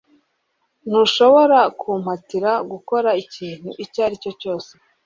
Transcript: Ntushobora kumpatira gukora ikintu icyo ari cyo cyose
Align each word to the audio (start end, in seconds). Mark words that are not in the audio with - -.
Ntushobora 0.87 1.59
kumpatira 1.79 2.51
gukora 2.71 3.09
ikintu 3.23 3.69
icyo 3.83 3.99
ari 4.05 4.15
cyo 4.23 4.31
cyose 4.41 4.71